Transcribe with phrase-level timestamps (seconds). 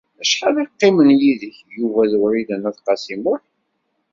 [0.21, 3.41] Acḥal i qqimen yid-k Yuba d Wrida n At Qasi Muḥ?